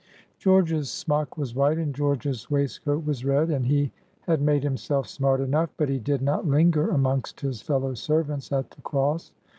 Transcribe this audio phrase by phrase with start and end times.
[0.39, 5.39] George's smock was white, and George's waistcoat was red, and he had made himself smart
[5.39, 9.31] enough, but he did not linger amongst his fellow servants at the Cross.